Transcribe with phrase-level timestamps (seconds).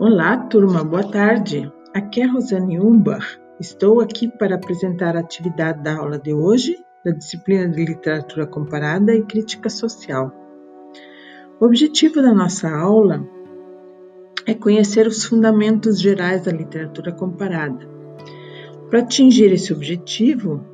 [0.00, 1.68] Olá, turma, boa tarde.
[1.92, 3.36] Aqui é Rosane Umbach.
[3.58, 9.12] Estou aqui para apresentar a atividade da aula de hoje, da disciplina de Literatura Comparada
[9.12, 10.32] e Crítica Social.
[11.58, 13.26] O objetivo da nossa aula
[14.46, 17.84] é conhecer os fundamentos gerais da literatura comparada.
[18.88, 20.64] Para atingir esse objetivo,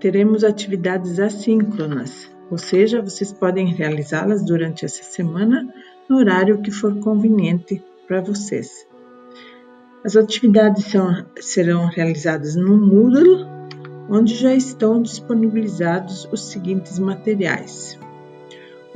[0.00, 5.68] teremos atividades assíncronas, ou seja, vocês podem realizá-las durante essa semana
[6.08, 8.88] no horário que for conveniente para vocês.
[10.02, 13.46] As atividades são, serão realizadas no Moodle,
[14.08, 17.98] onde já estão disponibilizados os seguintes materiais: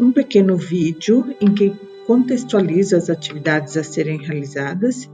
[0.01, 1.71] um pequeno vídeo em que
[2.07, 5.09] contextualiza as atividades a serem realizadas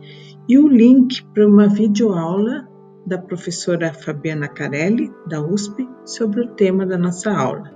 [0.49, 2.66] e o link para uma videoaula
[3.05, 7.74] da professora Fabiana Carelli, da USP, sobre o tema da nossa aula.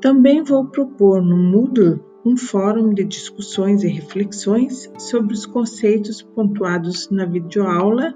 [0.00, 7.08] Também vou propor no Moodle um fórum de discussões e reflexões sobre os conceitos pontuados
[7.10, 8.14] na videoaula,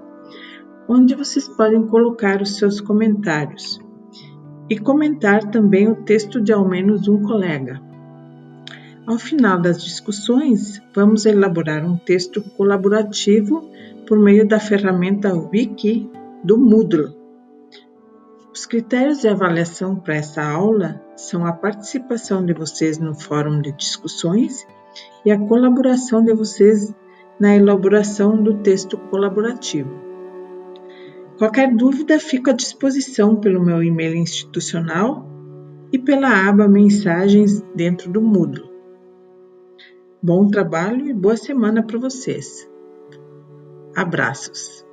[0.87, 3.79] onde vocês podem colocar os seus comentários
[4.69, 7.81] e comentar também o texto de ao menos um colega.
[9.07, 13.69] Ao final das discussões, vamos elaborar um texto colaborativo
[14.07, 16.09] por meio da ferramenta Wiki
[16.43, 17.24] do Moodle.
[18.55, 23.73] Os critérios de avaliação para essa aula são a participação de vocês no fórum de
[23.73, 24.65] discussões
[25.25, 26.95] e a colaboração de vocês
[27.37, 29.91] na elaboração do texto colaborativo.
[31.37, 35.29] Qualquer dúvida, fico à disposição pelo meu e-mail institucional
[35.91, 38.71] e pela aba Mensagens dentro do Moodle.
[40.23, 42.65] Bom trabalho e boa semana para vocês.
[43.93, 44.84] Abraços!